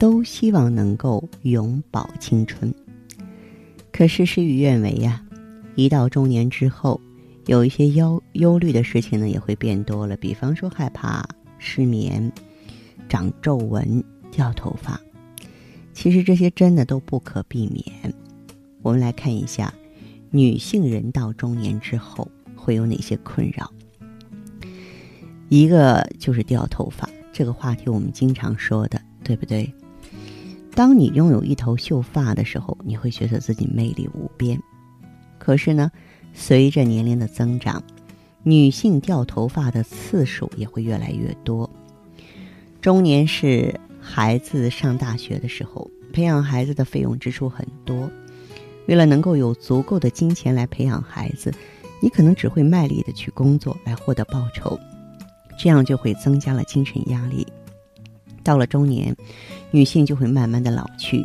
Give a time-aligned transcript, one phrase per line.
[0.00, 2.72] 都希望能够永葆青春，
[3.92, 5.22] 可是事与愿违呀。
[5.74, 6.98] 一到中年之后，
[7.44, 10.16] 有一些忧忧虑的事情呢，也会变多了。
[10.16, 11.28] 比方说害怕
[11.58, 12.32] 失眠、
[13.10, 14.98] 长皱纹、掉头发，
[15.92, 18.14] 其实这些真的都不可避免。
[18.80, 19.70] 我们来看一下，
[20.30, 23.70] 女性人到中年之后会有哪些困扰？
[25.50, 29.70] 一个就是掉头发，这个话题我们经常说的，对不对？
[30.80, 34.58] 当你拥有一头秀发的时候，你会觉得自己魅力无边。
[35.38, 35.90] 可是呢，
[36.32, 37.82] 随着年龄的增长，
[38.44, 41.68] 女性掉头发的次数也会越来越多。
[42.80, 48.10] 中年是孩子上大学的时候，培养孩子的费用支出很多。
[48.86, 51.52] 为了能够有足够的金钱来培养孩子，
[52.00, 54.80] 你可能只会卖力的去工作来获得报酬，
[55.58, 57.46] 这样就会增加了精神压力。
[58.42, 59.14] 到了中年，
[59.70, 61.24] 女性就会慢慢的老去，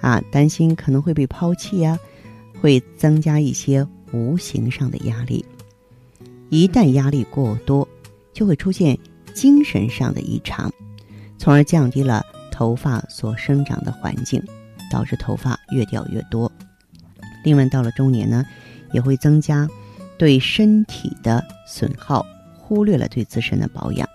[0.00, 1.98] 啊，担心可能会被抛弃呀，
[2.60, 5.44] 会增加一些无形上的压力。
[6.48, 7.86] 一旦压力过多，
[8.32, 8.98] 就会出现
[9.34, 10.72] 精神上的异常，
[11.36, 14.42] 从而降低了头发所生长的环境，
[14.90, 16.50] 导致头发越掉越多。
[17.44, 18.44] 另外，到了中年呢，
[18.92, 19.68] 也会增加
[20.16, 22.24] 对身体的损耗，
[22.56, 24.08] 忽略了对自身的保养，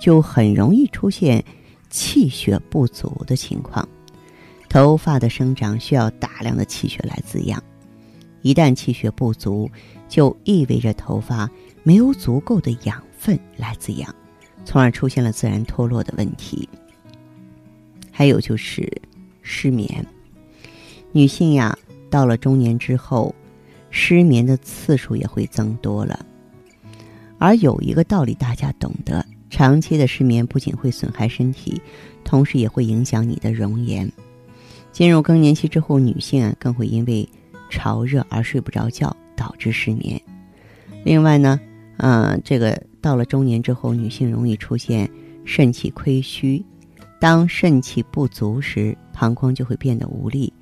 [0.00, 1.44] 就很容易出现。
[1.92, 3.86] 气血不足的情况，
[4.68, 7.62] 头发的生长需要大量的气血来滋养。
[8.40, 9.70] 一旦气血不足，
[10.08, 11.48] 就意味着头发
[11.82, 14.12] 没有足够的养分来滋养，
[14.64, 16.66] 从而出现了自然脱落的问题。
[18.10, 18.90] 还有就是
[19.42, 20.04] 失眠，
[21.12, 21.76] 女性呀，
[22.08, 23.34] 到了中年之后，
[23.90, 26.24] 失眠的次数也会增多了。
[27.38, 29.21] 而有一个道理大家懂得。
[29.62, 31.80] 长期的失眠不仅会损害身体，
[32.24, 34.10] 同时也会影响你的容颜。
[34.90, 37.28] 进入更年期之后，女性啊更会因为
[37.70, 40.20] 潮热而睡不着觉，导致失眠。
[41.04, 41.60] 另外呢，
[41.98, 45.08] 嗯，这个到了中年之后，女性容易出现
[45.44, 46.60] 肾气亏虚。
[47.20, 50.52] 当肾气不足时，膀胱就会变得无力，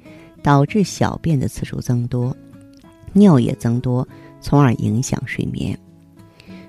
[0.42, 2.36] 导致小便的次数增多，
[3.14, 4.06] 尿也增多，
[4.42, 5.74] 从而影响睡眠。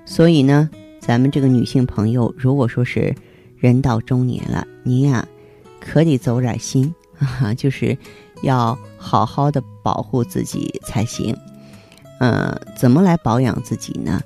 [0.06, 0.70] 所以呢。
[1.02, 3.14] 咱们这个女性朋友，如果说是
[3.58, 5.28] 人到中年了，您呀
[5.80, 7.98] 可得走点心啊，就是
[8.44, 11.36] 要好好的保护自己才行。
[12.20, 14.22] 嗯，怎么来保养自己呢？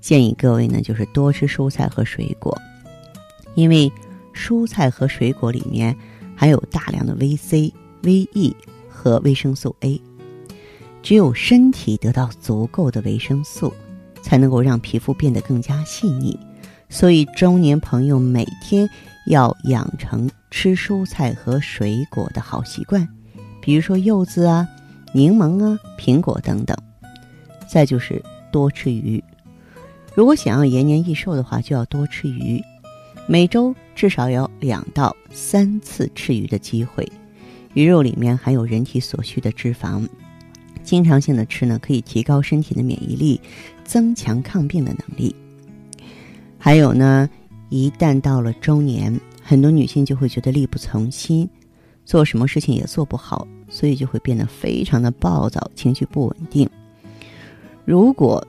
[0.00, 2.56] 建议各位呢，就是多吃蔬菜和水果，
[3.56, 3.92] 因为
[4.32, 5.94] 蔬菜和水果里面
[6.36, 7.74] 含有大量的维 C、
[8.04, 8.54] 维 E
[8.88, 10.00] 和维生素 A。
[11.02, 13.74] 只有身体得到足够的维生素。
[14.22, 16.38] 才能够让皮肤变得更加细腻，
[16.88, 18.88] 所以中年朋友每天
[19.26, 23.08] 要养成吃蔬菜和水果的好习惯，
[23.60, 24.68] 比如说柚子啊、
[25.12, 26.76] 柠檬啊、苹果等等。
[27.68, 28.20] 再就是
[28.50, 29.22] 多吃鱼，
[30.14, 32.60] 如果想要延年益寿的话，就要多吃鱼，
[33.28, 37.08] 每周至少有两到三次吃鱼的机会。
[37.74, 40.04] 鱼肉里面含有人体所需的脂肪。
[40.82, 43.40] 经常性的吃呢，可以提高身体的免疫力，
[43.90, 45.34] 增强抗病的能力。
[46.56, 47.28] 还有呢，
[47.70, 51.48] 一旦到了中年，很多女性就会觉得力不从心，
[52.04, 56.70] 做什么事情也做不好，所以就会变得非常的暴躁，情绪不稳定。
[57.84, 58.46] 如果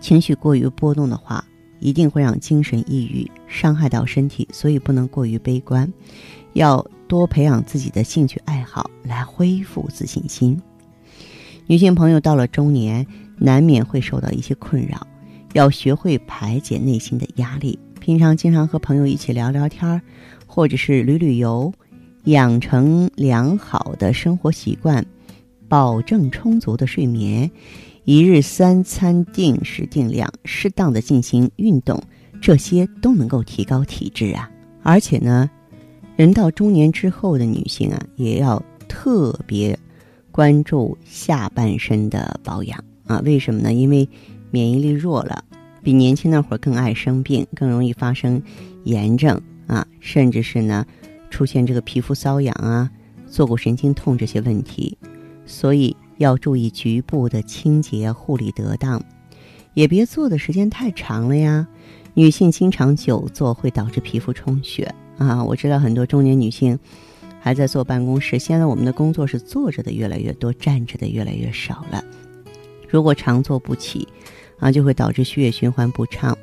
[0.00, 1.44] 情绪过于波动的话，
[1.80, 5.92] 一定会让精神抑郁，伤害到身体，所以不能过于悲观，
[6.52, 10.56] 要多培养自己的兴趣爱好，来恢复自信心。
[11.66, 13.04] 女性朋友到了中年，
[13.42, 15.04] 难免会受到一些困扰，
[15.52, 17.76] 要学会排解内心的压力。
[18.00, 20.00] 平常经常和朋友一起聊聊天儿，
[20.46, 21.72] 或者是旅旅游，
[22.24, 25.04] 养成良好的生活习惯，
[25.68, 27.50] 保证充足的睡眠，
[28.04, 32.00] 一日三餐定时定量，适当的进行运动，
[32.40, 34.48] 这些都能够提高体质啊。
[34.82, 35.50] 而且呢，
[36.14, 39.76] 人到中年之后的女性啊，也要特别。
[40.34, 43.22] 关注下半身的保养啊？
[43.24, 43.72] 为什么呢？
[43.72, 44.08] 因为
[44.50, 45.44] 免疫力弱了，
[45.82, 48.42] 比年轻那会儿更爱生病，更容易发生
[48.84, 50.86] 炎症啊，甚至是呢
[51.30, 52.90] 出现这个皮肤瘙痒啊
[53.26, 54.96] 坐骨神经痛这些问题，
[55.46, 59.02] 所以要注意局部的清洁护理得当，
[59.74, 61.66] 也别坐的时间太长了呀。
[62.14, 66.78] 女性经常久坐会导致皮肤充血啊，我知道很多中年女性
[67.40, 72.04] 还在坐办公室，现在我们的工作是坐着的越来越多，站着的越来越少了。
[72.92, 74.06] 如果常坐不起，
[74.58, 76.36] 啊，就会导致血液循环不畅，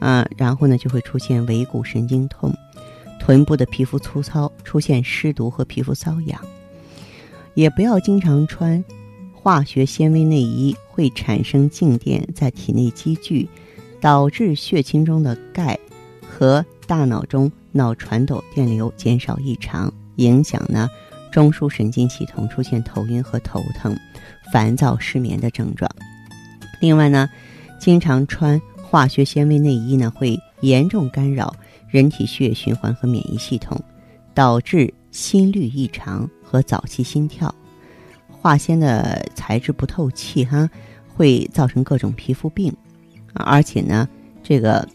[0.00, 2.54] 啊，然后呢就会出现尾骨神经痛。
[3.18, 6.38] 臀部的皮肤粗糙，出现湿毒和皮肤瘙痒，
[7.54, 8.84] 也不要经常穿
[9.32, 13.48] 化学纤维内衣，会产生静电在体内积聚，
[13.98, 15.78] 导致血清中的钙
[16.28, 20.86] 和大脑中脑传导电流减少异常，影响呢
[21.32, 23.98] 中枢神经系统，出现头晕和头疼、
[24.52, 25.90] 烦躁、失眠的症状。
[26.80, 27.28] 另外呢，
[27.78, 31.54] 经常穿化学纤维内衣呢，会严重干扰。
[31.90, 33.82] 人体血液循环和免疫系统，
[34.34, 37.54] 导致心率异常和早期心跳。
[38.28, 40.68] 化纤的材质不透气，哈，
[41.08, 42.70] 会造成各种皮肤病。
[43.32, 44.06] 而且呢，
[44.42, 44.86] 这个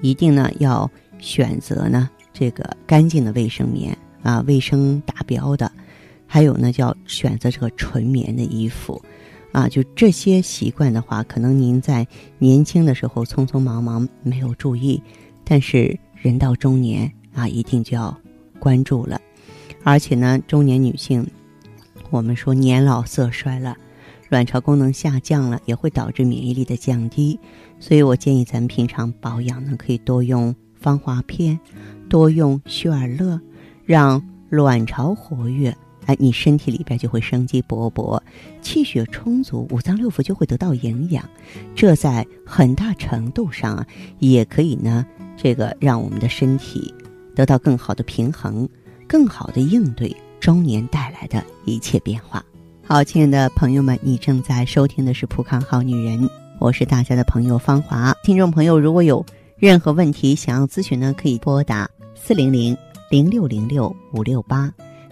[0.00, 5.70] 一定呢要选择呢这个干净的卫生棉啊，卫生达标的。
[6.26, 9.00] 还有呢，就要选择这个纯棉的衣服
[9.52, 9.68] 啊。
[9.68, 12.06] 就这些习惯的话，可能您在
[12.38, 15.02] 年轻的时候匆匆忙忙没有注意，
[15.44, 15.98] 但是。
[16.22, 18.18] 人到中年啊，一定就要
[18.58, 19.20] 关注了。
[19.84, 21.24] 而且呢，中年女性，
[22.10, 23.76] 我们说年老色衰了，
[24.30, 27.38] 卵巢功能下降了，也会导致免疫力的降低。
[27.78, 31.60] 所以我建议咱们平常保养呢，可以多用芳华片，
[32.08, 33.38] 多用血尔乐，
[33.84, 38.20] 让卵巢活跃，哎，你身体里边就会生机勃勃，
[38.62, 41.28] 气血充足，五脏六腑就会得到营养。
[41.74, 43.86] 这在很大程度上啊，
[44.18, 45.04] 也可以呢。
[45.36, 46.92] 这个让我们的身体
[47.34, 48.66] 得到更好的平衡，
[49.06, 52.42] 更好的应对中年带来的一切变化。
[52.82, 56.20] 好，亲爱的朋友们，你正在收听的是《普康好女人》，
[56.58, 58.14] 我是大家的朋友芳华。
[58.22, 59.24] 听众朋友，如果有
[59.58, 62.74] 任何问题想要咨询呢，可以拨打四零零
[63.10, 64.72] 零六零六五六八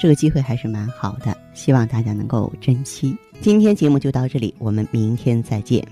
[0.00, 3.14] 这个机会还是蛮好的，希望大家能够珍惜。
[3.42, 5.86] 今天节目就到这里，我们明天再见。